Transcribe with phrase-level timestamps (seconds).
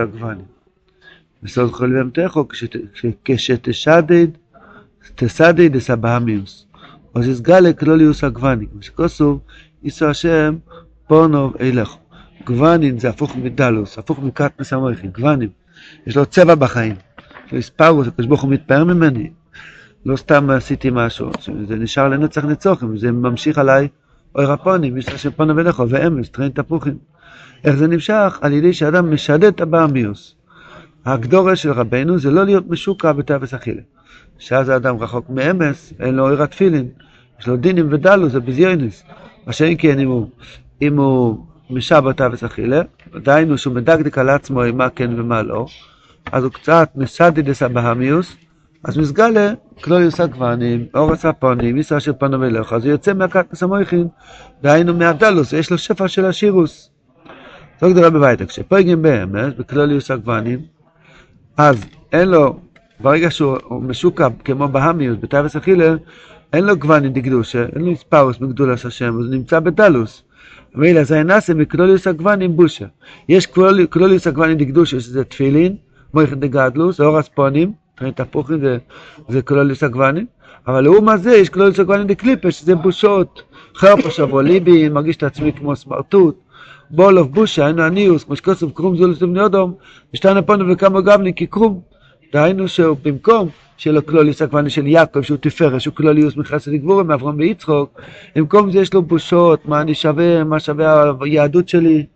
[0.00, 0.44] יוסק גוונים.
[1.42, 2.46] בסוד כל יום תכו,
[3.24, 4.26] כשתשדד,
[5.14, 6.66] תסדד אסבהמיוס.
[7.14, 8.68] אז יסגלה כלול יוסק גוונים.
[8.72, 9.40] כמו שכוסו,
[9.82, 10.56] יישא השם
[11.06, 11.96] פורנוב אילך.
[12.46, 15.48] גוונים זה הפוך מדלוס, הפוך מקטנס המויכין, גוונים.
[16.06, 16.94] יש לו צבע בחיים.
[17.46, 19.30] יש לו הספרוס, הקדוש ברוך הוא מתפאר ממני.
[20.06, 21.30] לא סתם עשיתי משהו,
[21.68, 23.88] זה נשאר לנצח נצוחים, זה ממשיך עליי
[24.34, 26.98] אוי רפונים, יש השם פונו ולכו, ואמס, טרין תפוחים.
[27.64, 28.38] איך זה נמשך?
[28.40, 30.34] על ידי שאדם משדד את הבאמיוס.
[31.04, 33.82] הגדורה של רבנו זה לא להיות משוקע בתאווס אכילה.
[34.38, 36.88] שאז האדם רחוק מאמס, אין לו אוירת תפילין,
[37.40, 39.02] יש לו דינים ודלו, זה בזיונס.
[39.46, 40.26] מה שאין כן אם הוא,
[40.96, 41.36] הוא
[41.70, 42.82] משע בתאווס אכילה,
[43.14, 45.66] דהיינו שהוא מדקדק על עצמו עם מה כן ומה לא,
[46.32, 48.36] אז הוא קצת מסדד את הבהמיוס,
[48.84, 54.08] אז מסגלה כלוליוס הגוונים, אורס הפונים, ישראל של פנו ולך, אז הוא יוצא מהקטנס המויכין,
[54.62, 56.89] דהיינו מהדלוס, יש לו שפע של השירוס.
[57.80, 60.60] זו גדולה בביתה, כשפויגים באמס, בכלוליוס הגוונים,
[61.56, 62.60] אז אין לו,
[63.00, 65.94] ברגע שהוא משוקע כמו בהמיוס, בתאווס אכילה,
[66.52, 70.22] אין לו גוונים דקדושה, אין לו ספאוס מגדולס השם, הוא נמצא בדלוס.
[70.74, 72.86] ואילו זה נעשה מכלוליוס הגוונים בושה.
[73.28, 73.46] יש
[73.90, 75.76] כלוליוס הגוונים דקדושה, שזה תפילין,
[76.14, 78.78] מויכין דגדלוס, אורס פונים, תכנית הפוכים זה,
[79.28, 80.26] זה כלוליס הגוונים,
[80.66, 83.42] אבל לעומת זה יש כלוליס הגוונים דקליפה, שזה בושות,
[83.76, 86.36] חרפה שבוע ליבי, מרגיש את עצמי כמו סמרטוט,
[86.90, 89.74] בולוב בושה, היינו הניוס, כמו שכוסף קרום זולוס לבני אדום,
[90.14, 91.80] ושתיים פונו וכמה גבלים כקרום,
[92.32, 97.02] דהיינו שהוא במקום שיהיה לו כלוליס הגוונים של יעקב, שהוא תפארת, שהוא כלוליוס מחסד גבורה,
[97.02, 98.00] מאברהם ויצחוק,
[98.36, 102.06] במקום זה יש לו בושות, מה אני שווה, מה שווה היהדות שלי,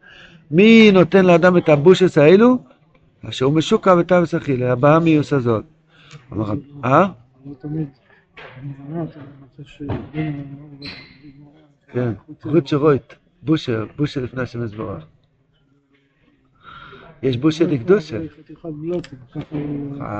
[0.50, 2.58] מי נותן לאדם את הבושס האלו?
[3.28, 5.64] אשר הוא משוקע בתאווס אכילה, הבאה מיוס הזאת.
[6.32, 6.52] אמר,
[6.84, 7.06] אה?
[11.92, 12.12] כן,
[12.44, 13.14] רות שרויט,
[13.44, 15.04] בושר, בושר לפני השם יזברך.
[17.22, 18.18] יש בושר לקדושה.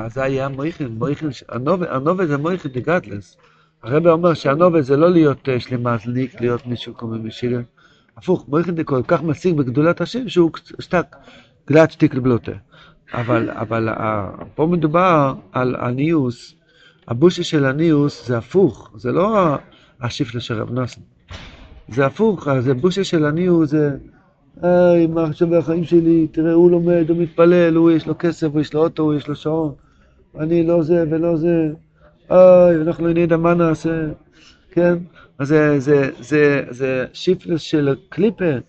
[0.08, 1.28] זה היה מויכין, מויכין,
[1.88, 3.36] הנובה זה מויכין דגדלס.
[3.82, 7.62] הרב אומר שהנובה זה לא להיות שלמזליק, להיות מישהו כמו משיגן.
[8.16, 10.50] הפוך, מויכין זה כל כך משיג בגדולת השם שהוא
[10.80, 11.16] שתק
[11.68, 12.52] גלת שתיק לבלוטה.
[13.12, 13.88] אבל, אבל
[14.54, 16.54] פה מדובר על הניוס,
[17.08, 19.56] הבושה של הניוס זה הפוך, זה לא
[20.00, 21.00] השיפלה של רב נוסן.
[21.88, 23.90] זה הפוך, אז הבושה של הניוס זה,
[24.62, 28.60] היי, מה עכשיו החיים שלי, תראה, הוא לומד, הוא מתפלל, הוא יש לו כסף, הוא
[28.60, 29.72] יש לו אוטו, הוא יש לו שעון,
[30.38, 31.72] אני לא זה ולא זה,
[32.28, 34.06] היי, אנחנו נדע מה נעשה,
[34.70, 34.94] כן?
[35.38, 38.60] אז זה, זה, זה, זה שיפלס של קליפר.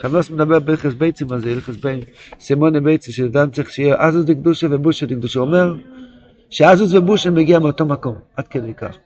[0.00, 2.00] חמאס מדבר ברכס ביצים על זה, הלכס בין
[2.40, 5.40] סימוני ביצי, שאדם צריך שיהיה אזוס דקדושה ובושה דקדושה.
[5.40, 5.74] הוא אומר
[6.50, 8.96] שאזוס ובושה מגיע מאותו מקום, עד כדי כך.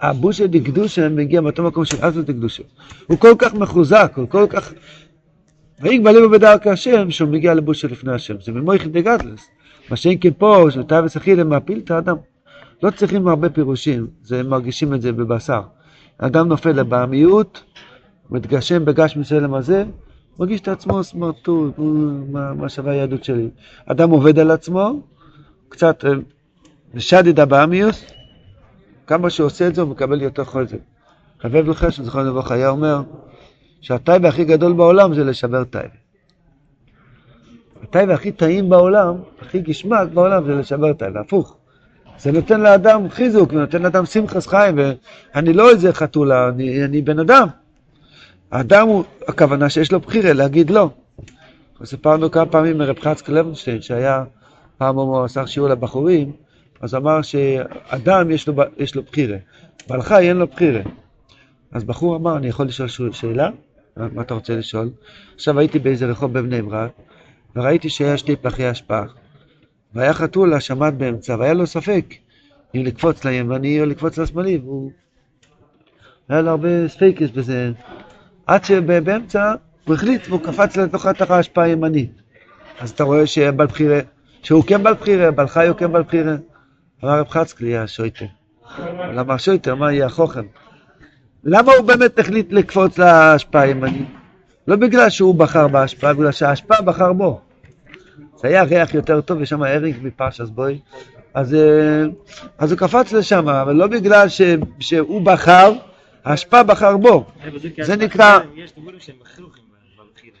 [0.00, 2.62] הבושה דקדושה מגיע מאותו מקום של אזוס דקדושה.
[3.06, 4.72] הוא כל כך מחוזק, הוא כל כך...
[5.80, 8.34] ויהי גבלים בדרך השם, שהוא מגיע לבושה לפני השם.
[8.40, 9.48] זה ממויכין דגדלס.
[9.90, 12.16] מה שאין כן פה, שאתה ושחילה מעפיל את האדם.
[12.82, 15.60] לא צריכים הרבה פירושים, זה מרגישים את זה בבשר.
[16.20, 17.64] האדם נופל לבעמיות,
[18.30, 19.84] מתגשם בגש מסלם הזה,
[20.38, 21.74] מרגיש את עצמו סמרטוט,
[22.32, 23.48] מה, מה שווה היהדות שלי.
[23.86, 25.00] אדם עובד על עצמו,
[25.68, 26.04] קצת
[26.94, 28.04] משדד הבאמיוס,
[29.08, 30.78] כמה שהוא עושה את זה הוא מקבל יותר חוזק.
[31.40, 33.02] חבב לחשן, זכרון לברכה, היה אומר
[33.80, 35.94] שהטייבה הכי גדול בעולם זה לשבר טייבה.
[37.82, 41.56] הטייבה הכי טעים בעולם, הכי גשמק בעולם זה לשבר טייבה, הפוך.
[42.18, 47.18] זה נותן לאדם חיזוק, ונותן לאדם שמחס חיים, ואני לא איזה חתולה, אני, אני בן
[47.18, 47.48] אדם.
[48.50, 50.90] האדם הוא, הכוונה שיש לו בחירה, להגיד לא.
[51.84, 54.24] סיפרנו כמה פעמים מרב חצק לוינשטיין, שהיה
[54.78, 56.32] פעם הוא עשה שיעור לבחורים,
[56.80, 59.36] אז אמר שאדם יש לו, יש לו בחירה,
[59.88, 60.80] בעל חי אין לו בחירה.
[61.72, 63.50] אז בחור אמר, אני יכול לשאול שאלה?
[63.96, 64.90] מה אתה רוצה לשאול?
[65.34, 66.90] עכשיו הייתי באיזה רחוב בבני ברק,
[67.56, 69.04] וראיתי שהיה שני פחי השפעה.
[69.94, 72.14] והיה חתול שמט באמצע, והיה לו ספק
[72.74, 74.90] אם לקפוץ לימני או לקפוץ לשמאלי, והוא...
[76.28, 77.72] היה לו הרבה ספקס בזה.
[78.46, 82.10] עד שבאמצע הוא החליט והוא קפץ לתוך התח ההשפעה הימנית.
[82.80, 84.00] אז אתה רואה שבעל בחירה,
[84.42, 86.36] שהוא כן בעל בחירה, בעל חי הוא כן בעל בחירה.
[87.04, 88.26] אמר רב חצקלי, השויטר.
[89.14, 89.74] למה השויטר?
[89.74, 90.44] מה יהיה החוכם?
[91.44, 94.08] למה הוא באמת החליט לקפוץ להשפעה הימנית?
[94.68, 97.40] לא בגלל שהוא בחר בהשפעה, בגלל שההשפעה בחר בו.
[98.36, 100.78] זה היה ריח יותר טוב, יש שם ארינג מפרשס בוי.
[101.34, 102.04] אז, אה,
[102.58, 104.40] אז הוא קפץ לשם, אבל לא בגלל ש,
[104.80, 105.72] שהוא בחר,
[106.24, 107.24] ההשפעה בחר בו.
[107.82, 108.38] זה נקרא...
[108.56, 110.36] יש דבורים שהם בבחירה.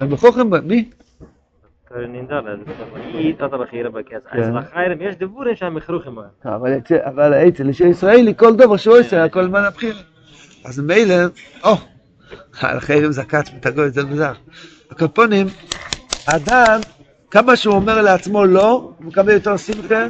[0.00, 0.90] הם מכרוכים, מי?
[4.32, 6.54] אז לחיירם יש דבורים שהם מכרוכים בהם.
[7.04, 10.00] אבל אצל איש ישראלי, כל דבר שהוא עושה, הכל זמן הבחירה.
[10.64, 11.14] אז מילא,
[11.64, 11.74] או,
[12.60, 14.32] על חיירם זקץ מתגוי, זה מוזר.
[14.90, 15.46] הקופונים,
[16.26, 16.80] אדם,
[17.30, 20.06] כמה שהוא אומר לעצמו לא, הוא מקבל יותר שמחה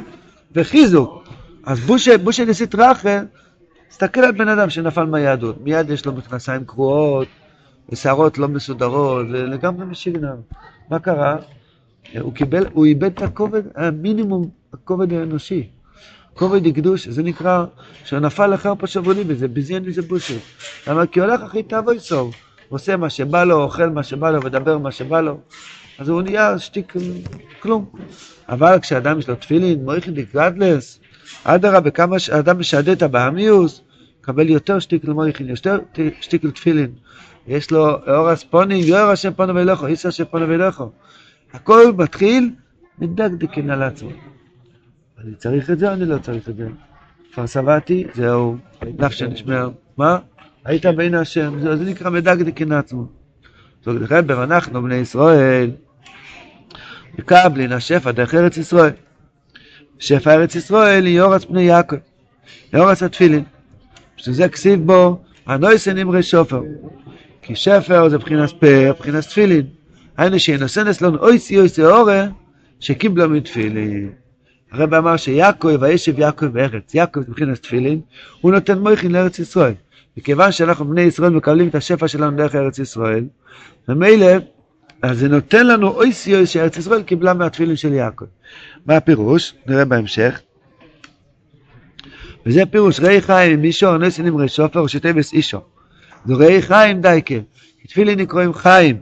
[0.55, 1.23] וחיזוק.
[1.65, 3.19] אז בושה, בושה ניסית רחה,
[3.89, 7.27] תסתכל על בן אדם שנפל מהיהדות, מיד יש לו מכנסיים קרועות,
[7.89, 10.35] ושערות לא מסודרות, ולגמרי משיגנר.
[10.89, 11.37] מה קרה?
[12.19, 15.69] הוא קיבל, הוא איבד את הכובד, המינימום, הכובד האנושי.
[16.33, 17.65] כובד הקדוש, זה נקרא,
[18.05, 20.37] שהוא נפל לחרפה שבולים בזה, בזיין מזה בושה.
[20.87, 21.07] למה?
[21.07, 22.35] כי הולך אחרי תאווי סוף,
[22.69, 25.37] עושה מה שבא לו, אוכל מה שבא לו, מדבר מה שבא לו.
[25.99, 26.93] אז הוא נהיה שטיק,
[27.59, 27.85] כלום.
[28.49, 30.99] אבל כשאדם יש לו תפילין, מויכין דקרדלס,
[31.43, 33.81] אדרבה, כמה שאדם משעדד הבאמיוס,
[34.21, 35.79] מקבל יותר שטיק למויכין, יותר
[36.21, 36.91] שטיק לתפילין.
[37.47, 40.89] יש לו אור הספונים, יואר השם פונו ואילכו, איסר השם פונו ואילכו.
[41.55, 42.51] הכל מתחיל
[42.99, 44.09] מדקדקין על עצמו.
[45.23, 46.67] אני צריך את זה אני לא צריך את זה?
[47.33, 48.57] כבר שבעתי, זהו,
[48.99, 49.69] נפשי נשמר.
[49.97, 50.17] מה?
[50.65, 53.05] היית בין השם, זה, זה נקרא מדקדקין עצמו.
[53.81, 55.71] זאת אומרת, אנחנו בני ישראל,
[57.19, 58.93] מקבלין השפע דרך ארץ ישראל.
[59.99, 61.95] שפע ארץ ישראל היא אורץ פני יעקב,
[62.75, 63.43] אורץ התפילין.
[64.17, 66.61] שזה כסיב בו, הנויסן אמרי שופר.
[67.41, 69.65] כי שפר זה מבחינת פר, מבחינת תפילין.
[70.17, 72.25] היינו שינוסנס לנו אויסי אויסי אורה,
[72.79, 74.09] שקיבלו מתפילין.
[74.71, 78.01] הרב אמר שיעקב, וישב יעקב בארץ, יעקב מבחינת תפילין,
[78.41, 79.73] הוא נותן מויכין לארץ ישראל.
[80.17, 83.23] מכיוון שאנחנו בני ישראל מקבלים את השפע שלנו דרך ארץ ישראל,
[83.89, 84.27] ומילא,
[85.01, 88.25] אז זה נותן לנו אויסי אויסי שארץ ישראל קיבלה מהתפילין של יעקב.
[88.85, 89.53] מה הפירוש?
[89.67, 90.41] נראה בהמשך.
[92.45, 95.61] וזה פירוש ראי חיים מישו אונסין עם רשופר ושתבס אישו.
[96.25, 97.35] זה ראי חיים דייקה.
[97.87, 98.97] תפילין נקראים חיים.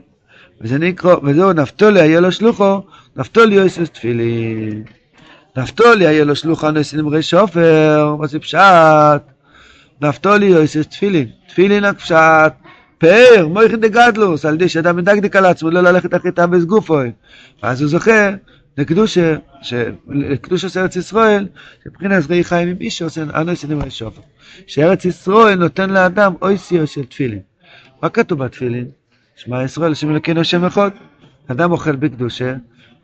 [0.64, 2.80] וזה נקרא, וזהו נפתולי היה לו שלוחו,
[3.16, 4.84] נפתולי יוסס תפילין.
[5.56, 9.22] נפתולי היה לו שלוחו אונסין עם רשופר, מה זה פשט?
[10.00, 11.28] נפתולי יוסס תפילין.
[11.48, 12.52] תפילין הפשט.
[12.98, 17.12] פאר, מויכן דגדלוס, על ידי שאדם מדקדק על עצמו, לא ללכת אחרי תאבס גופוי.
[17.62, 18.30] ואז הוא זוכה
[18.78, 19.36] לקדושה,
[20.08, 21.48] לקדושה ארץ ישראל,
[21.86, 24.20] מבחינת ראי חיים עם איש שעושה אנוס עם שופר.
[24.66, 27.40] שארץ ישראל נותן לאדם אויסיו של תפילין.
[28.02, 29.03] מה כתוב בתפילין?
[29.36, 30.90] שמע ישראל, השם אלוקינו השם אחד.
[31.46, 32.54] אדם אוכל בקדושה,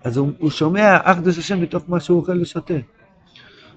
[0.05, 2.75] אז הוא, הוא שומע אחדוס השם מתוך מה שהוא אוכל ושותה.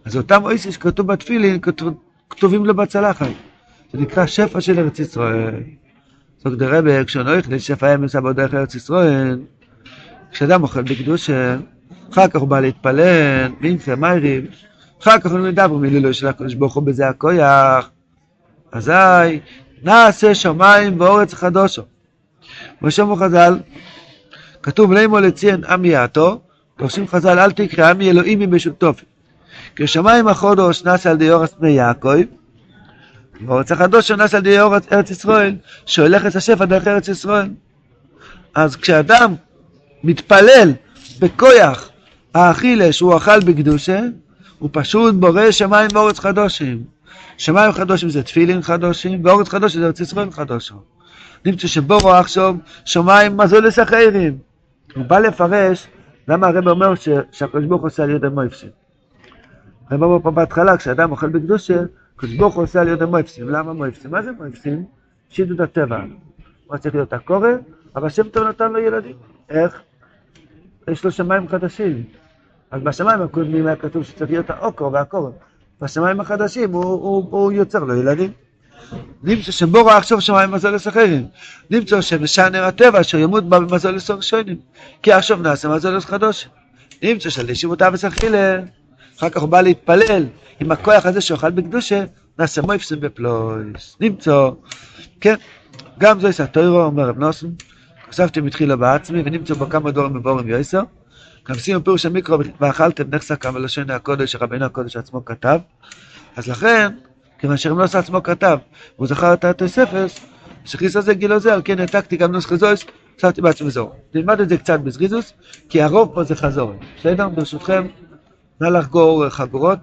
[0.06, 1.94] אז אותם אויסיו שכתוב בתפילין, כתוב,
[2.30, 3.28] כתובים לו בצלחת.
[3.94, 5.56] זה נקרא שפע של ארץ ישראל.
[6.38, 9.40] זאת דרבה, כשנויך לשפע אמס עבוד דרך ארץ ישראל,
[10.32, 11.58] כשאדם אוכל בקדושה,
[12.12, 14.46] אחר כך הוא בא להתפלל, מינצה, מייריב,
[15.02, 17.90] אחר כך הוא מדבר מלילו של הקדוש ברוך הוא בזה הכויח,
[18.72, 19.40] אזי
[19.84, 21.82] נעשה שמיים ואורץ חדושו.
[22.84, 23.60] ושמו חז"ל,
[24.64, 26.42] כתוב לימו לציין עמי יעתו,
[26.80, 29.06] דורשים חז"ל אל תקרא עמי אלוהים משותופי.
[29.76, 32.22] כי שמיים החודש נעשה על ידי אורץ בני יעקב,
[33.46, 37.50] ואורץ החדושו נעשה על ידי אורץ ארץ ישראל, שהולך את השפע דרך ארץ ישראל.
[38.56, 39.36] אז כשאדם
[40.04, 40.72] מתפלל
[41.20, 41.90] בכויח
[42.34, 44.02] האכילה שהוא אכל בקדושה,
[44.60, 46.84] הוא פשוט בורא שמיים ואורץ חדושים.
[47.38, 50.78] שמיים חדושים זה תפילין חדושים, ואורץ חדושים זה ארץ ישראל חדושים.
[51.46, 52.56] נמצא שבורו עכשיו
[52.86, 54.38] שמיים מזולס אחרים.
[54.96, 55.88] הוא בא לפרש
[56.28, 56.94] למה הרב אומר
[57.32, 58.70] שהקדוש ברוך הוא עושה על ידי מויפסים.
[59.90, 61.82] הרב אומר פה בהתחלה, כשאדם אוכל בקדושה,
[62.16, 63.50] הקדוש ברוך הוא עושה על ידי מויפסים.
[63.50, 64.12] למה מויפסים?
[64.12, 64.86] מה זה מויפסים?
[65.30, 66.00] שידוד הטבע.
[66.68, 67.50] הוא צריך להיות הקורא,
[67.96, 69.16] אבל השם טוב נתן לו ילדים.
[69.50, 69.82] איך?
[70.88, 72.04] יש לו שמיים חדשים.
[72.72, 75.32] אז בשמיים הקודמים היה כתוב שצריך להיות האוקו והקורן.
[75.82, 78.32] בשמיים החדשים הוא, הוא, הוא יוצר לו ילדים.
[79.24, 81.28] נמצא שבורו עכשיו שמיים מזולס אחרים.
[81.70, 84.58] נמצא שמשענר הטבע אשר ימות בה במזולס ראשונים.
[85.02, 86.48] כי עכשיו נעשה מזולס חדוש.
[87.04, 88.60] נמצא שלשיבותיו וסחילה.
[89.18, 90.26] אחר כך הוא בא להתפלל
[90.60, 92.04] עם הכוח הזה שאוכל בקדושה,
[92.40, 93.98] נעשה מויפסים בפלויס.
[94.00, 94.50] נמצא,
[95.22, 95.36] כן,
[96.00, 97.48] גם זו יש התוירו, אומר רב נוסן,
[98.10, 100.82] חשבתי מתחילה בעצמי, ונמצא בו כמה דורים מבורים יויסר.
[101.50, 105.60] גם שימו פירוש המיקרו, ואכלתם נחסה כמה לשון הקודש, שרבינו הקודש עצמו כתב.
[106.36, 106.88] אז לכן,
[107.44, 108.58] כיוון שרמנוס עצמו כתב,
[108.96, 110.20] והוא זכר את התוספס,
[110.66, 112.86] שכיס הזה גילו זה, על כן העתקתי גם נוס חזויס,
[113.18, 113.96] חשבתי בעצמי זור.
[114.14, 115.34] נלמד את זה קצת בזריזוס,
[115.70, 116.74] כי הרוב פה זה חזור.
[117.00, 117.30] בסדר?
[117.30, 117.88] ברשותכם,
[118.62, 119.80] נא לחגור חגורות,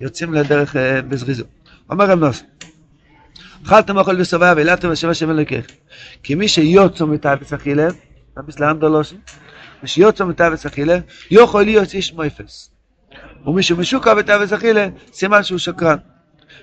[0.00, 0.76] יוצאים לדרך
[1.08, 1.46] בזריזות.
[1.90, 2.42] אומר רב נוס,
[3.66, 5.66] אכלתם אוכל ושבע והילדתם לשם השם אלוקיך.
[6.22, 7.88] כי מי שיוצא מתאבס אכילה,
[8.34, 9.16] תאבס לאנדולושי,
[9.82, 10.98] מי שיוצא מתאבס אכילה,
[11.30, 12.70] יכול להיות איש מויפס.
[13.46, 15.96] ומי שמשוקע בתאבס אכילה, סימן שהוא שקרן.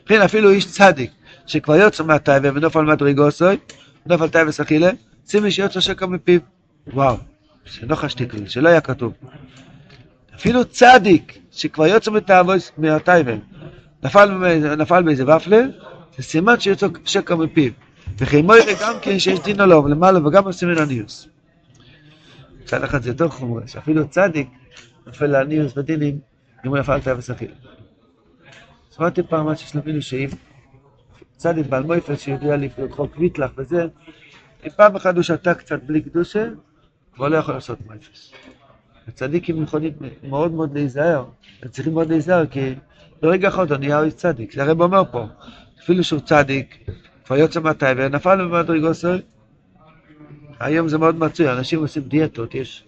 [0.05, 1.11] לכן אפילו איש צדיק,
[1.45, 3.57] שכבר יוצא מהטייבה ונופל מדרגוסוי,
[4.05, 4.89] נופל טייבס אכילה,
[5.25, 6.39] סימן שיוצא שקע מפיו.
[6.93, 7.17] וואו,
[7.65, 9.13] שלא חשתי כלי, שלא היה כתוב.
[10.35, 12.11] אפילו צדיק, שכבר יוצא
[12.77, 13.33] מהטייבה,
[14.03, 14.31] נפל,
[14.77, 15.61] נפל באיזה ופלה,
[16.17, 17.71] זה סימן שיוצא שקע מפיו.
[18.17, 21.27] וכי מוירה גם כן שיש דין עליו למעלה וגם עושים מן הניוס.
[22.63, 24.47] מצד אחד זה יותר חומרה, שאפילו צדיק
[25.07, 26.19] נופל לעניוס ודינים,
[26.65, 27.53] אם הוא נפל תאווה אכילה.
[28.95, 30.27] שמעתי פעם מה שיש למינו שאם
[31.37, 33.87] צדיק בעל מויפל שיודע לפנות חוק ויטלח וזה,
[34.65, 36.47] אם פעם אחת הוא שתה קצת בלי קדושה,
[37.13, 38.31] כבר לא יכול לעשות מויפס.
[39.07, 41.25] הצדיקים יכולים מאוד מאוד להיזהר,
[41.63, 42.75] הם צריכים מאוד להיזהר כי
[43.21, 45.25] ברגע אחד הוא נהיה איש צדיק, זה הרב אומר פה,
[45.83, 46.89] אפילו שהוא צדיק,
[47.25, 49.21] כבר יוצא מהטייבר, נפל במדרגוסוי,
[50.59, 52.83] היום זה מאוד מצוי, אנשים עושים דיאטות, יש,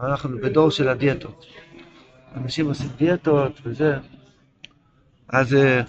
[0.00, 1.46] אנחנו בדור של הדיאטות.
[2.36, 3.98] אנשים עושים דיאטות וזה,
[5.34, 5.80] אז אה,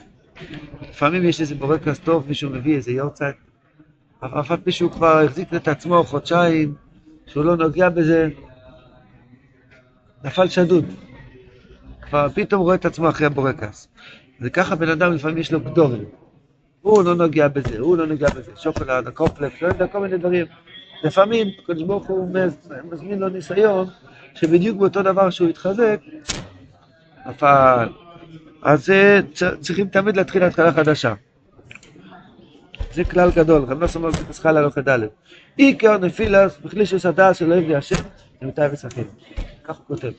[0.90, 3.36] לפעמים יש איזה בורקס טוב, מישהו מביא איזה יורצייט,
[4.20, 6.74] אף על פי שהוא כבר החזיק את עצמו חודשיים,
[7.26, 8.30] שהוא לא נוגע בזה,
[10.24, 10.86] נפל שדוד.
[12.02, 13.88] כבר פתאום רואה את עצמו אחרי הבורקס.
[14.42, 16.06] וככה בן אדם לפעמים יש לו גדורים.
[16.82, 20.46] הוא לא נוגע בזה, הוא לא נוגע בזה, שוקולד, הקופלקס, לא יודע, כל מיני דברים.
[21.04, 22.30] לפעמים הקדוש ברוך הוא
[22.92, 23.88] מזמין לו ניסיון
[24.34, 26.00] שבדיוק באותו דבר שהוא התחזק,
[27.28, 28.05] נפל.
[28.66, 28.90] אז
[29.60, 31.14] צריכים תמיד להתחיל התחלה חדשה.
[32.94, 35.00] זה כלל גדול, רב נוסף אומר בפסחל הלוך ד'
[35.58, 37.96] עיקר נפילס בחלישוס הדעת של אוהב השם,
[38.42, 39.04] נמתי ושחקים.
[39.64, 40.12] כך הוא כותב.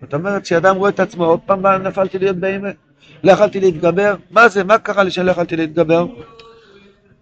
[0.00, 2.76] זאת אומרת שאדם רואה את עצמו, עוד פעם נפלתי להיות באמת,
[3.24, 6.06] לא יכלתי להתגבר, מה זה, מה קרה לי שלא יכלתי להתגבר?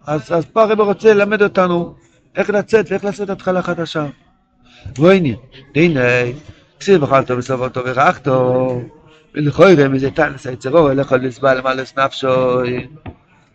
[0.07, 1.95] אז, אז פה הרב רוצה ללמד אותנו
[2.35, 4.05] איך לצאת ואיך לעשות התחלה חדשה.
[4.95, 5.29] והנה,
[5.75, 6.01] הנה,
[6.79, 8.81] כסיב אכלתו וסבותו ורכתו,
[9.35, 12.61] ולכוירא מזה תנס היצרו, אלך עוד לסבל למלס נפשו.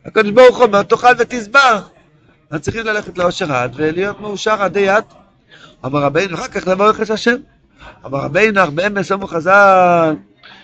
[0.05, 1.81] הקדוש ברוך הוא אומר, תאכל ותשבע.
[2.51, 5.05] אז צריכים ללכת לאושר עד ולהיות מאושר עדי יד.
[5.85, 7.37] אמר רבינו, אחר כך לברך את השם.
[8.07, 10.15] אמר רבינו, הרבה מסומו חז"ל,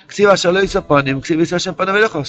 [0.09, 2.25] כסיב אשר לא יספונים, כסיב יסו השם פנו ולכו,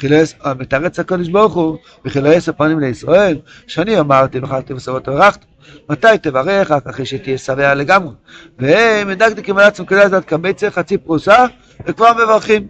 [0.00, 0.54] סתירא.
[0.58, 5.44] מתרץ הקודש ברוך הוא, וכי לא יעשה פנים לישראל, שאני אמרתי, וחלתי וסבות וברכת,
[5.90, 8.14] מתי תברך, רק אחרי שתהיה שבע לגמרי.
[8.58, 11.46] על עצמם כדאי לדעת קבצה חצי פרוסה,
[11.86, 12.66] וכבר מברכים.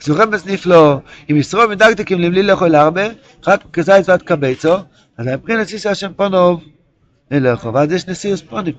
[0.00, 1.00] זוכם בסניף לו,
[1.30, 3.02] אם ישרום מדקדקים לבלי לאכול הרבה,
[3.46, 4.74] רק כזית ועד קבצו,
[5.18, 6.60] אז מבחינת סיסא השם פונוב,
[7.30, 8.74] ללכו, ואז יש נשיאוס פונים.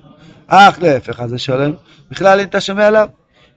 [0.46, 1.72] אך להפך, אז השלום,
[2.10, 3.08] בכלל אין אתה שומע עליו.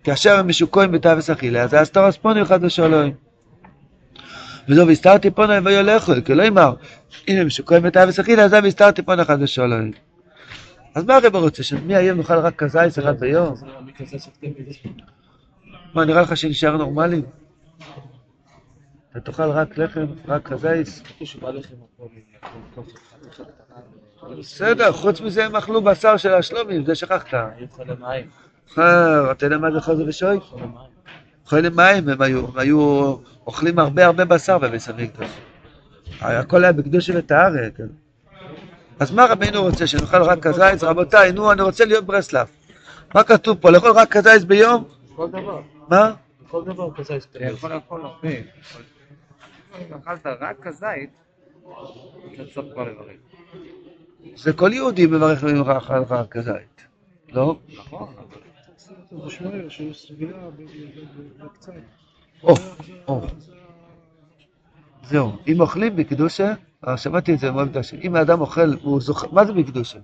[0.04, 3.27] כאשר הם משוקועים בתאווס אכילה, אז האסתורס פונים חד ושלום.
[4.70, 6.74] וזו והסתרתי פונה ויולכו, כלומר,
[7.28, 9.92] אם הם שוקעים את האבס אכילה, אז והסתרתי פונה חד ושלום.
[10.96, 13.56] אז מה הרב רוצה, שמי היום נאכל רק כזייס אחד ביום?
[15.94, 17.22] מה, נראה לך שנשאר נורמלי?
[19.12, 21.04] אתה תאכל רק לחם, רק כזייס?
[24.40, 27.34] בסדר, חוץ מזה הם אכלו בשר של השלומים, זה שכחת.
[29.32, 30.40] אתה יודע מה זה חוזר ושוי?
[30.40, 30.97] חולי מים
[31.52, 32.12] הם היו,
[32.48, 33.16] הם היו
[33.48, 35.30] אוכלים הרבה הרבה בשר בביס המקדוש.
[36.22, 37.88] הכל היה בקדוש וטהרה, כן.
[39.00, 40.84] אז מה רבינו רוצה, שנאכל רק כזייס?
[40.84, 42.48] רבותיי, נו, אני רוצה להיות ברסלב.
[43.16, 43.70] מה כתוב פה?
[43.70, 44.84] לאכול רק כזייס ביום?
[45.16, 45.62] כל דבר.
[45.88, 46.14] מה?
[46.50, 48.30] כל דבר כזייס אתה יכול לאכול הרבה.
[48.30, 51.10] אם אכלת רק כזית,
[52.34, 53.18] אתה צריך כבר לברך.
[54.36, 56.82] זה כל יהודי מברך ממך רק כזית,
[57.30, 57.60] לא?
[57.78, 58.14] נכון.
[59.12, 60.38] זה שואל שיש סבילה
[61.40, 61.74] בקצת.
[62.44, 62.54] או,
[63.08, 63.22] או.
[65.04, 66.54] זהו, אם אוכלים בקדושה,
[66.88, 70.00] אה, שמעתי את זה מאוד קשה, אם האדם אוכל, הוא זוכר, מה זה בקדושה?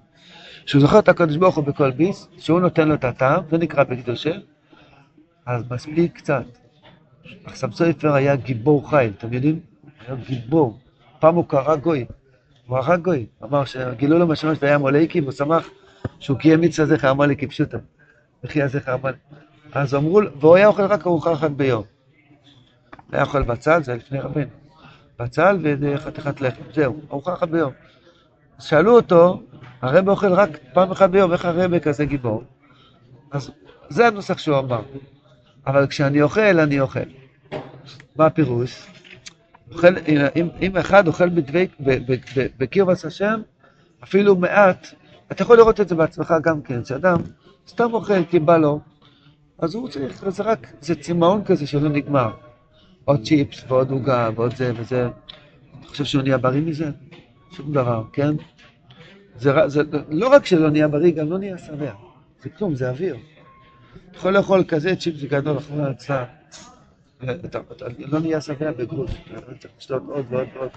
[0.65, 3.83] שהוא זוכר את הקדוש ברוך הוא בכל ביס, שהוא נותן לו את הטעם, זה נקרא
[3.83, 4.31] בקדושה,
[5.45, 6.43] אז מספיק קצת.
[7.53, 9.59] סופר היה גיבור חי, אתם יודעים?
[10.07, 10.79] היה גיבור.
[11.19, 12.05] פעם הוא קרא גוי,
[12.67, 15.69] הוא הרג גוי, אמר שגילו לו משמעות שהיה מולאיקי, והוא שמח
[16.19, 17.77] שהוא קיים מצווה זכר המולאיקי פשוטו.
[18.43, 19.19] וכי הזכר המולאיקי.
[19.73, 21.83] אז אמרו והוא היה אוכל רק ארוחה אחת ביום.
[23.11, 24.45] היה אוכל בצל, זה היה לפני רבנו.
[25.19, 27.71] בצל וחתיכת לחם, זהו, ארוחה אחת ביום.
[28.57, 29.43] אז שאלו אותו,
[29.81, 32.43] הרב אוכל רק פעם אחת ביום, איך הרב כזה גיבור?
[33.31, 33.51] אז
[33.89, 34.81] זה הנוסח שהוא אמר.
[35.67, 36.99] אבל כשאני אוכל, אני אוכל.
[38.15, 38.87] מה הפירוש?
[39.71, 39.97] אוכל,
[40.35, 41.69] אם, אם אחד אוכל בדבק,
[42.57, 43.41] בקרבס השם,
[44.03, 44.87] אפילו מעט,
[45.31, 47.17] אתה יכול לראות את זה בעצמך גם כן, שאדם
[47.67, 48.79] סתם אוכל כי בא לו,
[49.57, 52.31] אז הוא צריך, זה רק, זה צמאון כזה שלא נגמר.
[53.05, 55.09] עוד צ'יפס ועוד עוגה ועוד זה וזה.
[55.79, 56.91] אתה חושב שהוא נהיה בריא מזה?
[57.51, 58.35] שום דבר, כן?
[59.35, 61.91] זה, זה לא רק שלא נהיה בריא, גם לא נהיה שבע.
[62.43, 63.15] זה כלום, זה אוויר.
[64.11, 66.25] אתה יכול לאכול כזה צ'יפס גדול אחרי ההצעה.
[67.97, 69.11] לא נהיה שבע בגוף,
[69.59, 70.69] צריך לשתות עוד ועוד ועוד.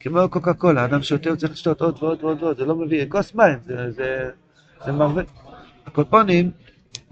[0.00, 3.06] כמו קוקה קולה, האדם שותה, הוא צריך לשתות עוד ועוד ועוד ועוד, זה לא מביא,
[3.08, 4.30] כוס מים, זה, זה,
[4.84, 5.22] זה מרווה.
[5.86, 6.50] הקופונים,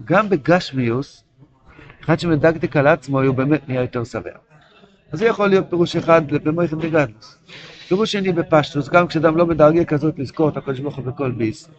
[0.05, 1.23] גם בגשמיוס,
[2.05, 4.31] אחד שמדקדק על עצמו, הוא באמת נהיה יותר שבע.
[5.11, 7.37] אז זה יכול להיות פירוש אחד במויכם דגדלוס.
[7.87, 11.69] פירוש שני בפשטוס, גם כשאדם לא בדרגה כזאת לזכור את הקדוש ברוך הוא בכל ביס,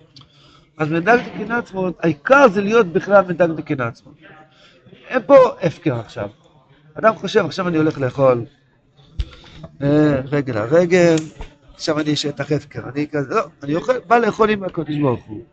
[0.78, 4.12] אז מדג דקין עצמו, העיקר זה להיות בכלל מדג דקין עצמו.
[5.08, 6.28] אין פה הפקר עכשיו.
[6.94, 8.44] אדם חושב, עכשיו אני הולך לאכול
[9.82, 11.16] אה, רגל על רגל,
[11.74, 15.44] עכשיו אני שטח הפקר, אני כזה, לא, אני אוכל, בא לאכול עם הקודש ברוך הוא.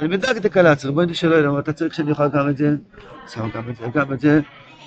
[0.00, 2.76] אני מדקדק על עצמי, בואי נשאל אלוהים, אתה צריך שאני אוכל גם את זה,
[3.28, 4.40] שם גם את זה, גם את זה.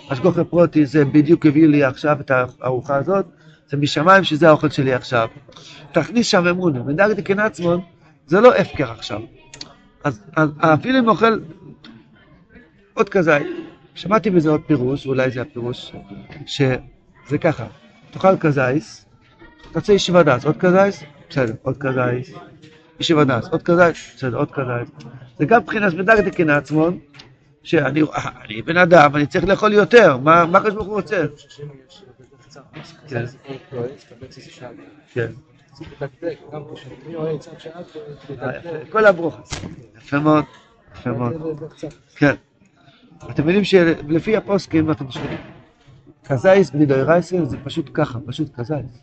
[0.10, 3.25] השגוחי פרוטי זה בדיוק הביא לי עכשיו את הארוחה הזאת,
[3.70, 5.27] זה משמיים שזה האוכל שלי עכשיו.
[5.91, 7.75] תכניס שם אמונה, מדקדק על עצמו,
[8.27, 9.22] זה לא הפקר עכשיו.
[10.03, 11.39] אז, אז אפילו אם אוכל
[12.93, 13.39] עוד כזה,
[13.96, 15.91] שמעתי בזה עוד פירוש, ואולי זה הפירוש,
[16.46, 17.65] שזה ככה,
[18.12, 19.05] תאכל כזייס,
[19.72, 22.34] תעשה ישיבה דס, עוד כזייס, בסדר, עוד כזייס,
[23.00, 24.89] ישיבה דס, עוד כזייס, בסדר, עוד כזייס.
[25.39, 27.00] זה גם מבחינת מדקדקין עצמון,
[27.63, 28.01] שאני
[28.45, 31.25] אני בן אדם, אני צריך לאכול יותר, מה הקדוש ברוך הוא רוצה?
[33.07, 33.25] כן.
[35.13, 35.31] כן.
[38.89, 39.51] כל הברוכס.
[39.97, 40.43] יפה מאוד,
[40.95, 41.33] יפה מאוד.
[42.15, 42.33] כן.
[43.29, 45.38] אתם מבינים שלפי הפוסקים, אתם שומעים,
[46.23, 49.01] קזייס בלי דוירייסר זה פשוט ככה, פשוט קזייס.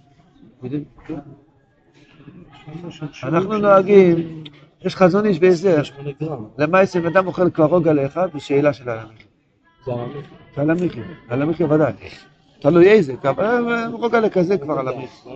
[3.23, 4.45] אנחנו נוהגים,
[4.83, 5.83] יש חזון איש והסדר.
[6.59, 9.25] למעשה אם אדם אוכל כבר רוגע לאחד, זה שאלה של הלמיכי.
[9.87, 9.93] זה
[10.57, 11.93] הלמיכי, הלמיכי ודאי.
[12.61, 13.15] תלוי איזה,
[13.93, 15.29] רוגע לכזה כבר על הלמיכי.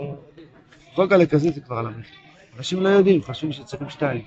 [0.97, 2.15] רוגע לכזה זה כבר על הלמיכי.
[2.59, 4.23] אנשים לא יודעים, חושבים שצריכים שתיים.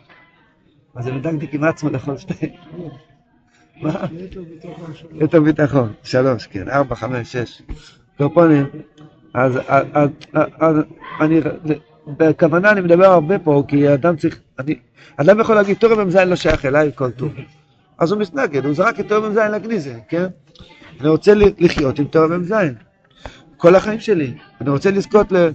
[0.96, 2.54] אז זה מדקדק עם עצמו לאכול שתיים.
[3.82, 3.92] מה?
[5.12, 7.62] יותר ביטחון, שלוש, כן, ארבע, חמש, שש.
[8.18, 8.66] קופונים,
[9.34, 9.60] אז
[11.22, 11.40] אני,
[12.08, 14.76] בכוונה אני מדבר הרבה פה, כי אדם צריך, אני,
[15.18, 17.32] אדם יכול להגיד, תורם מ"ז לא שייך אליי כל טוב.
[17.98, 20.26] אז הוא מתנגד, הוא זרק את תורם מ"ז לגניזה, כן?
[21.00, 22.54] אני רוצה לחיות עם תורם מ"ז.
[23.58, 24.34] כל החיים שלי.
[24.62, 25.50] אני רוצה לזכות ל...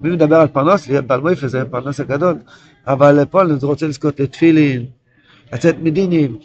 [0.00, 0.88] מי מדבר על פרנוס?
[0.88, 2.34] בעל מויפה זה פרנוס הגדול.
[2.86, 4.86] אבל פה אני רוצה לזכות לתפילין,
[5.52, 6.36] לצאת מדינים,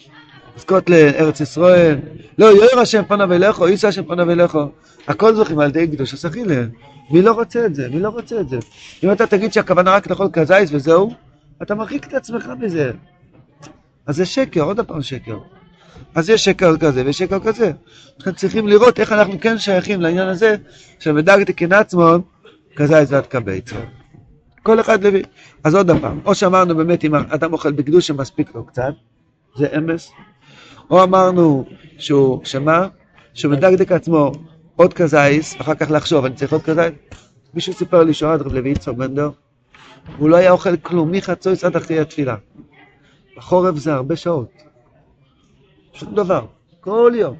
[0.57, 1.99] לזכות לארץ ישראל.
[2.37, 4.65] לא, יאיר השם פניו אליכו, יישא השם פניו אליכו.
[5.07, 6.63] הכל זוכים על ידי קדוש הסחילה.
[7.11, 7.89] מי לא רוצה את זה?
[7.89, 8.57] מי לא רוצה את זה?
[9.03, 11.13] אם אתה תגיד שהכוונה רק לאכול כזייס וזהו,
[11.61, 12.91] אתה מרחיק את עצמך מזה.
[14.05, 15.37] אז זה שקר, עוד פעם שקר.
[16.15, 17.71] אז יש שקר כזה ויש שקר כזה.
[18.17, 20.55] אנחנו צריכים לראות איך אנחנו כן שייכים לעניין הזה
[20.99, 22.21] של מדגתי כנעצמון,
[22.75, 23.75] כזייס ועד קבייצו.
[24.63, 25.23] כל אחד לביא.
[25.63, 28.93] אז עוד פעם, או שאמרנו באמת אם אדם אוכל בקדוש שמספיק לו קצת,
[29.57, 30.11] זה אמס,
[30.93, 31.65] או אמרנו
[31.97, 32.87] שהוא, שמה?
[33.33, 34.31] שהוא מדקדק עצמו
[34.75, 36.93] עוד כזייס, אחר כך לחשוב, אני צריך עוד כזייס?
[37.53, 39.29] מישהו סיפר לי שאוהד רב לוי יצחק בנדר,
[40.17, 42.35] הוא לא היה אוכל כלום מחצויס עד אחרי התפילה.
[43.37, 44.49] בחורף זה הרבה שעות.
[45.93, 46.45] שום דבר,
[46.81, 47.35] כל יום.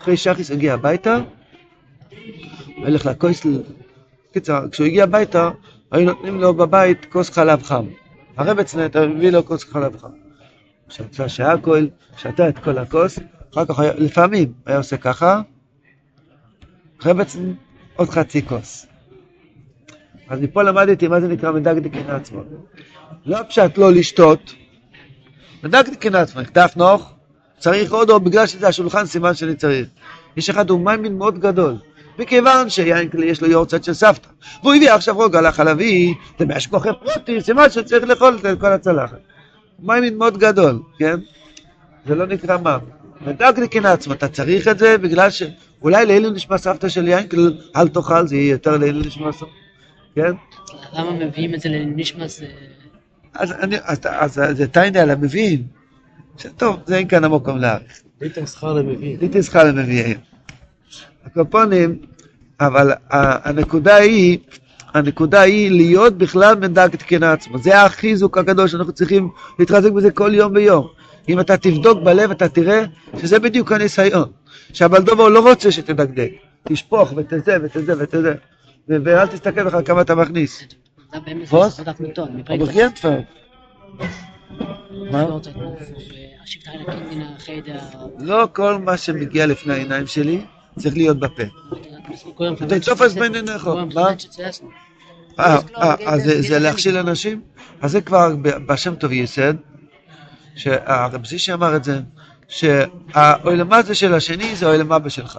[0.00, 1.16] אחרי שחיס הגיע הביתה,
[2.76, 3.46] הלך לכוס,
[4.32, 5.50] קיצר, כשהוא הגיע הביתה,
[5.90, 7.86] היו נותנים לו בבית כוס חלב חם.
[8.36, 10.25] הרבץ הביא לו כוס חלב חם.
[10.88, 13.18] שתה שעה כהל, שתה את כל הכוס,
[13.52, 15.40] אחר כך היה, לפעמים היה עושה ככה,
[17.00, 17.52] אחרי בעצם
[17.96, 18.86] עוד חצי כוס.
[20.28, 22.40] אז מפה למדתי מה זה נקרא מדקדקין עצמו.
[23.26, 24.54] לא פשט לא לשתות,
[25.64, 27.12] מדקדקין עצמו, כתב נוח,
[27.58, 29.88] צריך עוד או בגלל שזה השולחן סימן שאני צריך.
[30.36, 31.74] יש אחד הוא מימין מאוד גדול,
[32.18, 34.28] מכיוון שיין כלי יש לו יורצת של סבתא,
[34.62, 39.18] והוא הביא עכשיו רוגע לחלבי, זה מהשכוחי פרוטי, סימן שצריך לאכול את כל הצלחת.
[39.78, 41.16] מימין מאוד גדול, כן?
[42.06, 42.80] זה לא נקרא מים.
[43.20, 45.42] מדקדקין עצמו, אתה צריך את זה בגלל ש...
[45.82, 49.52] אולי לעילוי נשמע סבתא של ינקל, אל תאכל, זה יהיה יותר לעילוי נשמע סבתא,
[50.14, 50.32] כן?
[50.92, 52.46] למה מביאים את זה לנשמע זה...
[53.34, 55.62] אז, אני, אז, אז זה טיינה על המבין.
[56.56, 58.00] טוב, זה אין כאן המקום להאריך.
[58.20, 59.16] ליטר שכר למבין.
[59.20, 60.18] ליטר שכר למבין.
[61.24, 61.98] הקופונים,
[62.60, 64.38] אבל הנקודה היא,
[64.96, 67.58] הנקודה היא להיות בכלל מדק תקינה עצמו.
[67.58, 70.88] זה החיזוק הגדול שאנחנו צריכים להתחזק בזה כל יום ויום.
[71.28, 72.82] אם אתה תבדוק בלב אתה תראה
[73.20, 74.28] שזה בדיוק הניסיון.
[74.72, 76.30] שהבלדובר לא רוצה שתדקדק.
[76.68, 78.34] תשפוך ותזה ותזה ותזה.
[78.88, 80.62] ואל תסתכל לך כמה אתה מכניס.
[82.74, 83.18] Gentfer.
[85.10, 85.26] מה?
[88.18, 90.40] לא כל מה שמגיע לפני העיניים שלי
[90.78, 91.42] צריך להיות בפה.
[93.34, 93.68] עיניך.
[95.40, 97.40] אה, אה, זה להכשיל אנשים?
[97.80, 99.54] אז זה כבר בשם טוב יסד,
[100.56, 102.00] שהרב זישי אמר את זה,
[102.48, 105.38] שהאוילמה זה של השני זה האוילמה בשלך.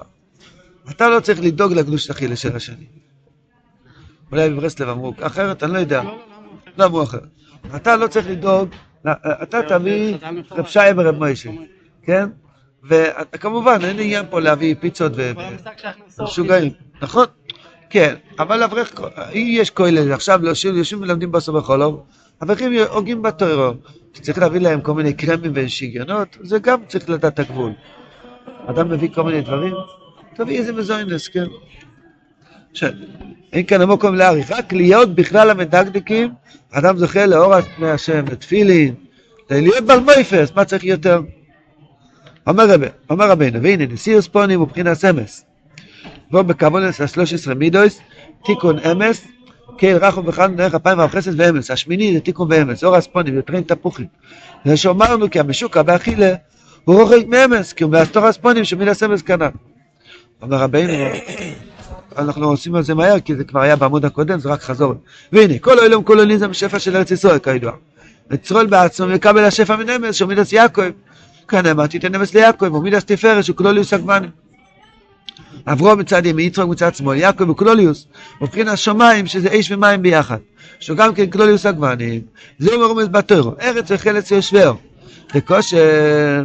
[0.89, 2.86] אתה לא צריך לדאוג לקדוש אכילה של השני.
[4.31, 6.01] אולי בברסלב אמרו, אחרת אני לא יודע.
[6.77, 7.27] לא אמרו אחרת.
[7.75, 8.69] אתה לא צריך לדאוג,
[9.43, 10.17] אתה תביא
[10.51, 11.49] רב שי ורב מוישה,
[12.03, 12.29] כן?
[12.83, 17.25] וכמובן אין עניין פה להביא פיצות ומשוגעים, נכון?
[17.89, 19.02] כן, אבל אברך,
[19.34, 22.04] אם יש כולל, עכשיו יושבים ולומדים בסוף בחולוב,
[22.43, 23.73] אברכים הוגים בטרו,
[24.13, 27.71] שצריך להביא להם כל מיני קרמים ושיגיונות, זה גם צריך לדעת את הגבול.
[28.65, 29.73] אדם מביא כל מיני דברים,
[30.36, 31.45] תביא איזה מזוינס, כן.
[32.71, 32.89] עכשיו,
[33.54, 36.30] אין כאן המקום להאריך, רק להיות בכלל המדקדקים,
[36.71, 38.95] אדם זוכה לאור פני השם, לתפילין,
[39.50, 41.21] להיות בעל מויפס, מה צריך יותר?
[42.47, 44.97] אומר רבי, אומר רבינו, והנה נשיאוס פונים ובחינת
[46.27, 46.31] אמס.
[46.31, 47.99] בוא בקבולס ה-13 מידויס,
[48.45, 49.27] תיקון אמס,
[49.77, 51.71] קהיל רחו וחד נערך אפיים ואף חסד ואמס.
[51.71, 54.07] השמיני זה תיקון ואמס, אור הספונים וטרין תפוחים.
[54.65, 56.33] זה שאמרנו כי המשוקע באכילה
[56.85, 59.47] הוא רוחק מאמס, כי הוא מהסתור הספונים שמיד הסמס כנ"ל.
[60.41, 60.93] אומר רבינו,
[62.17, 64.93] אנחנו עושים על זה מהר, כי זה כבר היה בעמוד הקודם, זה רק חזור.
[65.31, 67.71] והנה, כל אילום קולוניזם שפע של ארץ ישראל, כידוע.
[68.29, 70.81] וצרול בעצמו יקבל השפע מנמס, שהוא מידס יעקב.
[71.47, 74.29] כאן אמר, תיתן נמס ליעקב, ומידס תפארת, שהוא כלוליוס הגמנים.
[75.67, 78.08] אברום מצד ימין, יצחק מצד שמאל, יעקב וכלוליוס,
[78.41, 80.38] מבחינת שמיים, שזה אש ומים ביחד.
[80.80, 82.21] שהוא גם כן כלוליוס הגמנים.
[82.60, 84.73] זהו מרומז בתורו, ארץ וחלץ יושבר.
[85.36, 86.43] וכושר,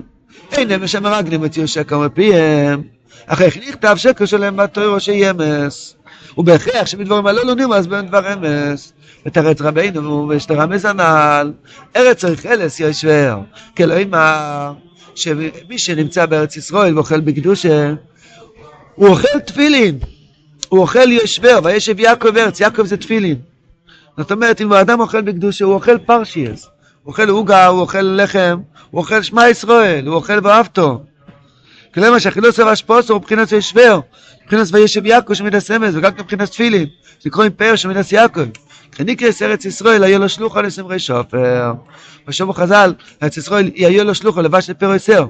[0.52, 2.82] אין נמס המרגלים את יושע כמה פיהם.
[3.26, 5.96] אחרי כן נכתב שקר שלהם בתורו שימס.
[6.38, 8.92] ובהכרח שמדברים הלא לונים אז בין דבר אמס.
[9.26, 11.52] ותרץ רבינו ושתרמז הנ"ל,
[11.96, 13.40] ארץ החלס ישבר.
[13.76, 14.10] כאלוהים
[15.14, 17.92] שמי שנמצא בארץ ישראל ואוכל בקדושה,
[19.02, 19.98] הוא אוכל תפילין,
[20.68, 23.36] הוא אוכל ישבר, וישב יעקב ארץ, יעקב זה תפילין.
[24.18, 26.68] זאת אומרת, אם האדם אוכל בקדושה, הוא אוכל פרשיאס.
[27.02, 28.60] הוא אוכל עוגה, הוא אוכל לחם,
[28.90, 31.02] הוא אוכל שמע ישראל, הוא אוכל ואהבתו.
[31.94, 34.00] כלומר שהחילוס והשפוס הוא מבחינת ישבר,
[34.42, 36.86] מבחינת וישב יעקב שמיד הסמס, וגם מבחינת תפילין,
[37.24, 38.46] עם פאר שמיד יעקב.
[38.92, 41.72] כניקרס ארץ ישראל, היה לו שלוחה לסמרי שופר.
[42.26, 45.26] בשבוע חז"ל, ארץ ישראל, היה לו שלוחה לבש לפרו יסר.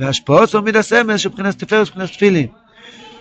[0.00, 2.46] והשפוס הוא מיד הסמס, שבחינת תפארת, שבחינת תפילין.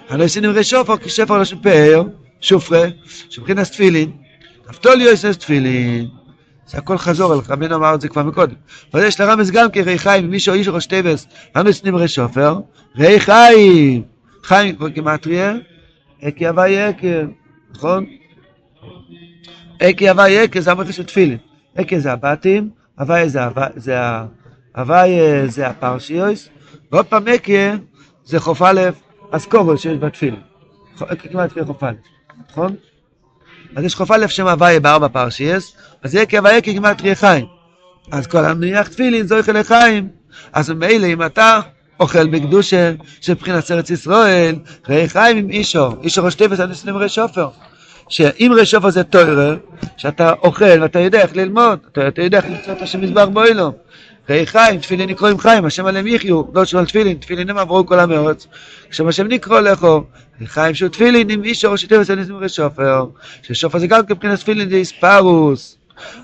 [0.09, 2.03] הלא עשינו רי שופר, כי שפר של פאר,
[2.41, 2.85] שופרה,
[3.29, 4.11] שבחינת תפילין.
[4.69, 6.07] נפתולי יוסס תפילין.
[6.67, 8.55] זה הכל חזור על רבינו אמר את זה כבר מקודם.
[8.93, 12.59] אבל יש לרמז גם כן רי חיים, מי שאיש ראש טבס, אנו עשינו רי שופר,
[12.95, 14.03] רי חיים.
[14.43, 15.55] חיים כבר כמטריה,
[16.23, 17.13] אקי הווי אקי,
[17.71, 18.05] נכון?
[19.81, 21.37] אקי הווי אקי זה המרכז של תפילין.
[21.81, 23.39] אקי זה הבתים, הווי זה
[23.75, 23.97] זה
[24.75, 25.09] הווי
[25.47, 26.49] זה הפרשיוס,
[26.91, 27.69] ועוד פעם אקי
[28.25, 28.81] זה חוף א',
[29.31, 30.39] אסקורו שיש בתפילין.
[31.07, 31.91] אקי כמעט חוף א',
[32.51, 32.75] נכון?
[33.75, 37.45] אז יש חוף א' שם הווי בארבע פרשיוס, אז הווי אקי כמעט חיים.
[38.11, 40.09] אז כל המניח תפילין זוכה לחיים.
[40.53, 41.59] אז ממילא אם אתה
[41.99, 44.55] אוכל בקדושה של בחינת ארץ ישראל,
[44.89, 47.49] ראי חיים עם אישו, אישו ראש טבס, אני סנים ראש שופר.
[48.09, 49.57] שאם ראש שופר זה טוירר,
[49.97, 53.73] שאתה אוכל ואתה יודע איך ללמוד, אתה, יודע איך למצוא את השם מזבר בוילו.
[54.29, 57.85] ראי חיים, תפילין נקרוא עם חיים, השם עליהם יחיו, לא של תפילין, תפילין הם עברו
[57.85, 58.47] כל המאורץ.
[58.87, 60.03] עכשיו השם נקרוא לכו,
[60.45, 63.05] חיים שהוא תפילין עם ראש טבס, אני סנים ראש שופר.
[63.43, 65.77] ששופר זה גם כבחינת תפילין זה איספרוס.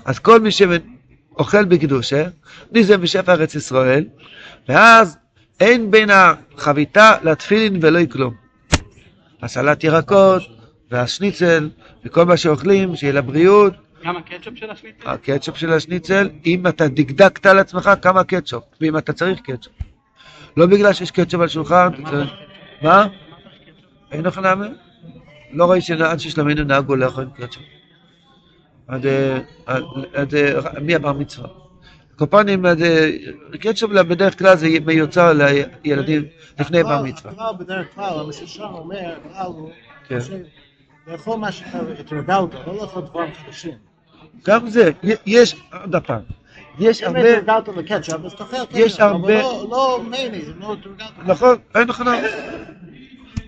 [0.04, 2.24] אז כל מי שאוכל בקדושה,
[2.72, 4.04] ניזם בשפע ארץ ישראל,
[4.68, 5.16] ואז
[5.60, 8.34] אין בין החביתה לתפילין ולא כלום.
[9.42, 10.42] הסלט ירקות
[10.90, 11.68] והשניצל
[12.04, 13.83] וכל מה שאוכלים, שיהיה לבריאות.
[14.04, 15.08] גם הקטשופ של השניצל?
[15.08, 19.72] הקטשופ של השניצל, אם אתה דקדקת על עצמך כמה קטשופ, ואם אתה צריך קטשופ.
[20.56, 22.30] לא בגלל שיש קטשופ על שולחן, אתה צריך...
[22.82, 23.06] מה?
[24.12, 24.68] אין לך נאמר?
[25.50, 27.62] לא ראיתי שעד ששלמנו נהגו לאכול עם קטשופ.
[28.88, 30.34] עד
[30.82, 31.48] מי הבר מצווה?
[32.16, 32.64] קופונים,
[33.60, 35.32] קטשופ בדרך כלל זה מיוצר
[35.84, 36.24] לילדים
[36.60, 37.32] לפני בר מצווה.
[37.32, 39.70] הכלל בדרך כלל, המסושן אומר, הכלל הוא,
[41.06, 43.93] לאכול מה שהתרגלת, לא לאכול דברים חדשים.
[44.46, 44.90] גם זה,
[45.26, 46.20] יש, עוד פעם,
[46.78, 47.20] יש הרבה...
[47.20, 51.10] אם התרגלת לקטשופ, אז תאכל קטשופ, אבל לא התרגלת.
[51.26, 52.06] נכון, אין נכון.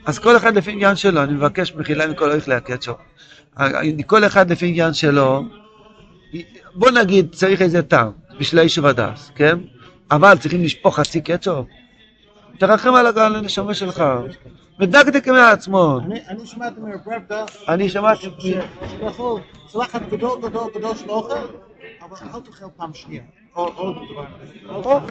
[0.07, 2.96] אז כל אחד לפי עניין שלו, אני מבקש מחילה מכל אורך להקטשופ.
[4.07, 5.42] כל אחד לפי עניין שלו,
[6.75, 8.11] בוא נגיד, צריך איזה טעם.
[8.38, 9.59] בשביל היישוב הדס, כן?
[10.11, 11.66] אבל צריכים לשפוך חצי קטשופ.
[12.59, 14.05] תרחם על הגל לנשמה שלך.
[14.79, 16.01] מדקדק מעצמו.
[16.29, 18.27] אני שמעתי מרברדה, אני שמעתי...
[19.73, 21.35] צלחת גדול גדול גדול של אוכל,
[22.03, 23.23] אבל אל תאכל פעם שנייה.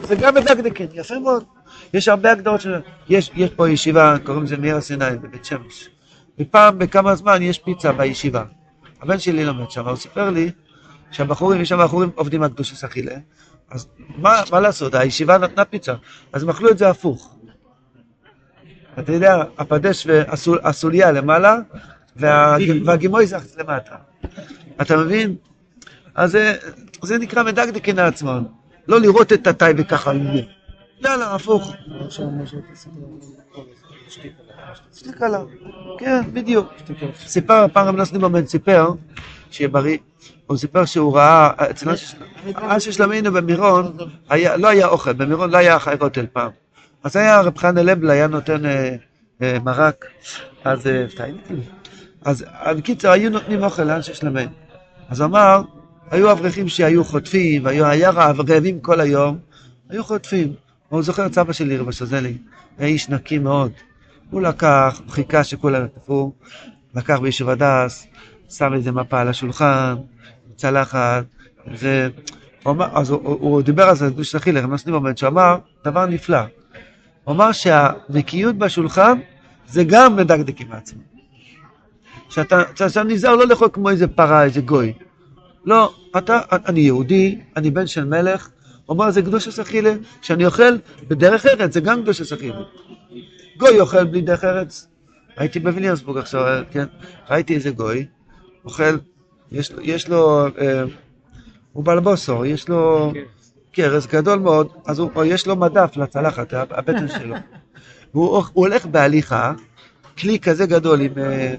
[0.02, 1.44] זה גם מדקדקים, יפה מאוד.
[1.94, 2.80] יש הרבה הגדרות של...
[3.08, 5.88] יש פה ישיבה, קוראים לזה מאיר הסיני בבית שמש.
[6.38, 8.44] ופעם בכמה זמן יש פיצה בישיבה.
[9.02, 10.50] הבן שלי לומד שם, הוא סיפר לי
[11.10, 13.16] שהבחורים, יש שם בחורים עובדים על קדושת אכילה,
[13.70, 15.94] אז מה, מה לעשות, הישיבה נתנה פיצה,
[16.32, 17.35] אז הם אכלו את זה הפוך.
[18.98, 21.56] אתה יודע, הפדש והסוליה למעלה,
[22.16, 23.96] וה, והגימוי זה למטה.
[24.80, 25.36] אתה מבין?
[26.14, 26.56] אז זה,
[27.02, 28.32] זה נקרא מדקדקין לעצמו.
[28.88, 30.12] לא לראות את הטייבה ככה,
[31.00, 31.72] לא, לא, הפוך.
[34.92, 35.46] שתיק עליו.
[35.98, 36.72] כן, בדיוק.
[37.26, 38.90] סיפר, פעם רב נוסני במן סיפר,
[39.50, 39.98] שיהיה בריא,
[40.46, 41.90] הוא סיפר שהוא ראה, אצל
[42.56, 43.96] אנשי שלמינו במירון,
[44.56, 46.50] לא היה אוכל, במירון לא היה חי רוטל פעם.
[47.06, 48.96] אז היה רב חנה לבלה, היה נותן אה,
[49.42, 50.04] אה, מרק,
[50.64, 51.06] אז אה,
[52.24, 54.50] אז אה, בקיצור, היו נותנים אוכל לאנשי שלמינו.
[55.08, 55.62] אז הוא אמר,
[56.10, 59.38] היו אברכים שהיו חוטפים, והיו היה רעב, רעבים כל היום,
[59.88, 60.52] היו חוטפים.
[60.88, 62.38] הוא זוכר את סבא שלי, רבא שזלי,
[62.78, 63.72] היה איש נקי מאוד.
[64.30, 66.32] הוא לקח, חיכה שכולם יטפו,
[66.94, 68.06] לקח בישוב הדס,
[68.50, 69.94] שם איזה מפה על השולחן,
[70.56, 71.24] צלחת,
[72.68, 74.08] אמר, אז הוא, הוא, הוא דיבר על זה,
[74.62, 76.55] רב נוסנים עומד, שהוא אמר דבר נפלא.
[77.26, 79.18] הוא אמר שהנקיות בשולחן
[79.68, 81.00] זה גם מדקדק עם עצמו.
[82.28, 84.92] שאתה, שאתה נזהר לא לאכול כמו איזה פרה, איזה גוי.
[85.64, 88.48] לא, אתה, אני יהודי, אני בן של מלך,
[88.86, 90.76] הוא אומר זה קדוש הסחילה, שאני אוכל
[91.08, 92.60] בדרך ארץ, זה גם קדוש הסחילה.
[93.56, 94.88] גוי אוכל בלי דרך ארץ.
[95.36, 96.84] הייתי בוויליאמסבורג עכשיו, כן,
[97.30, 98.06] ראיתי איזה גוי,
[98.64, 98.96] אוכל,
[99.52, 100.82] יש, יש לו, אה,
[101.72, 103.12] הוא בעל בוסור, יש לו
[103.76, 107.36] קרס גדול מאוד, אז הוא, יש לו מדף לצלחת, הבטן שלו.
[108.14, 109.52] והוא הוא הולך בהליכה,
[110.18, 111.54] כלי כזה גדול עם, אה,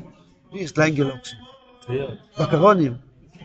[0.53, 1.31] מי יש ליינגלוקס?
[2.39, 2.93] מקרונים,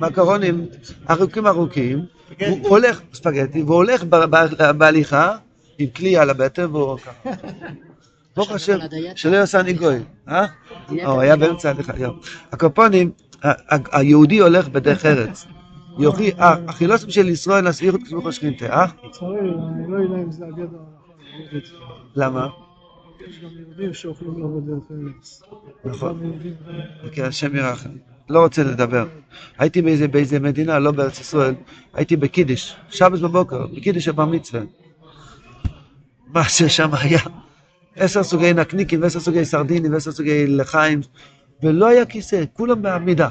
[0.01, 0.67] מקרונים
[1.11, 2.05] ארוכים ארוכים,
[2.49, 4.05] הוא הולך, ספגטי, והוא הולך
[4.79, 5.37] בהליכה
[5.79, 7.31] עם כלי על הבטן והוא ככה.
[8.37, 8.79] ברוך השם,
[9.15, 10.47] שלא יעשה אני גוי, אה?
[10.89, 12.19] הוא היה באמצע ההליכה, יום.
[12.53, 13.11] הקופונים,
[13.93, 15.47] היהודי הולך בדרך ארץ.
[15.99, 18.85] יוכי, אה, החילוסים של ישראל הסבירות כסמוך השכינתה, אה?
[18.85, 21.63] אני לא יודע אם זה הגדר הנכון.
[22.17, 22.49] למה?
[23.29, 24.49] יש גם יהודים שאוכלים לא
[24.91, 25.43] ארץ.
[25.85, 26.33] נכון.
[27.13, 27.91] כי השם ירחם.
[28.29, 29.07] לא רוצה לדבר.
[29.59, 31.55] הייתי באיזה, באיזה מדינה, לא בארץ ישראל,
[31.95, 34.63] הייתי בקידיש, שבת בבוקר, בקידיש הבר מצווה.
[36.27, 37.21] מה ששם היה,
[37.97, 41.01] עשר סוגי נקניקים, ועשר סוגי סרדינים, ועשר סוגי לחיים,
[41.63, 43.29] ולא היה כיסא, כולם בעמידה.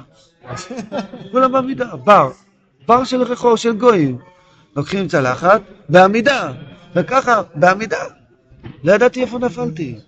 [1.31, 2.31] כולם בעמידה, בר.
[2.87, 4.17] בר של רחוב, של גויים.
[4.75, 6.51] לוקחים צלחת, בעמידה,
[6.95, 8.03] וככה, בעמידה.
[8.83, 9.99] לא ידעתי איפה נפלתי.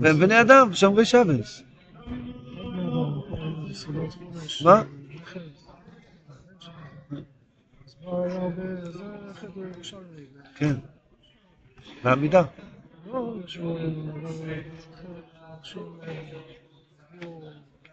[0.00, 1.62] והם בני אדם, שומרי שבס.
[4.64, 4.82] מה?
[10.54, 10.74] כן.
[12.04, 12.42] בעמידה.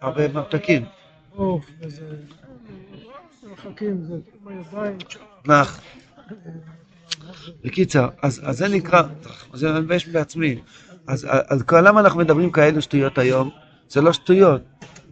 [0.02, 0.86] הרבה ממתקים.
[3.43, 4.02] מחכים,
[5.47, 5.80] נח.
[7.63, 9.02] בקיצר, אז, זה נקרא,
[9.54, 10.60] זה מבייש בעצמי.
[11.08, 13.50] אז, אז למה אנחנו מדברים כאלו שטויות היום?
[13.89, 14.62] זה לא שטויות.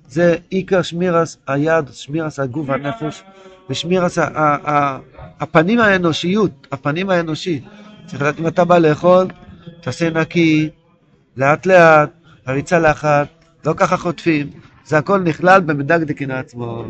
[0.07, 3.23] זה עיקר שמירס היד, שמירס הגוף והנפש,
[3.69, 4.17] ושמירס
[5.39, 7.61] הפנים האנושיות, הפנים האנושי.
[8.05, 9.27] צריך לדעת אם אתה בא לאכול,
[9.81, 10.69] תעשה נקי,
[11.37, 12.09] לאט לאט,
[12.45, 13.27] הריצה לאחת,
[13.65, 14.49] לא ככה חוטפים.
[14.85, 16.83] זה הכל נכלל במדקדקין עצמו.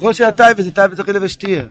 [0.00, 1.64] ראש הטייבה זה טייבה זכילה ושתייה.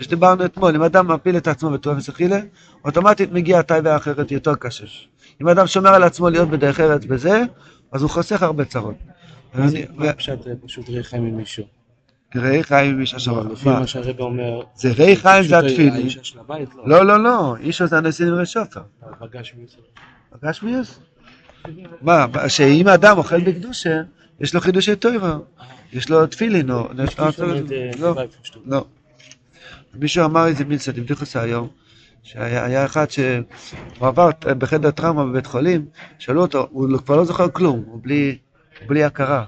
[0.00, 2.40] שדיברנו אתמול, אם אדם מפיל את עצמו בטוב וסכילה,
[2.84, 4.86] אוטומטית מגיע טייבה האחרת יותר קשה.
[5.42, 7.42] אם אדם שומר על עצמו להיות בדרך ארץ בזה,
[7.92, 8.94] אז הוא חוסך הרבה צרות.
[9.54, 9.66] ו-
[10.16, 11.64] פשט פשוט ריח חיים עם מישהו.
[12.36, 13.44] ראי חיים עם איש השורה.
[13.52, 15.92] לפי מה שהרבא אומר, זה ראי חיים זה התפילין.
[15.92, 16.88] האישה של הבית, לא.
[16.88, 18.80] לא, לא, לא, איש הזה הנשיא נראה שופר.
[19.18, 19.82] פגש מישהו.
[20.30, 20.98] פגש מי יש?
[22.02, 24.00] מה, שאם אדם אוכל בקדושה,
[24.40, 25.38] יש לו חידושי טוירה.
[25.92, 26.88] יש לו תפילין או...
[27.98, 28.14] לא.
[28.66, 28.84] לא.
[29.94, 31.68] מישהו אמר איזה מין סדים, בדיוק עושה היום,
[32.22, 33.44] שהיה היה אחד שהוא
[34.08, 35.84] עבר בחדר טראומה בבית חולים,
[36.18, 38.38] שאלו אותו, הוא לא- כבר לא זוכר כלום, הוא בלי,
[38.86, 39.44] בלי הכרה.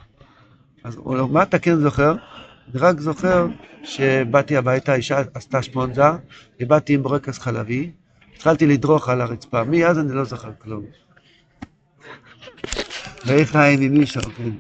[0.85, 2.13] אז הוא אומר, מה אתה כן זוכר?
[2.13, 3.47] אני רק זוכר
[3.85, 6.03] שבאתי הביתה, אישה עשתה שמונזה,
[6.61, 7.91] ובאתי עם בורקס חלבי,
[8.37, 10.85] התחלתי לדרוך על הרצפה, מאז אני לא זוכר כלום.
[13.29, 14.59] ואיך העין עם איש, אוכלים.